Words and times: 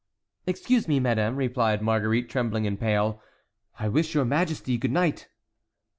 "Excuse 0.47 0.87
me, 0.87 0.99
madame," 0.99 1.35
replied 1.35 1.83
Marguerite, 1.83 2.27
trembling 2.27 2.65
and 2.65 2.79
pale; 2.79 3.21
"I 3.77 3.87
wish 3.87 4.15
your 4.15 4.25
majesty 4.25 4.79
good 4.79 4.89
night." 4.91 5.27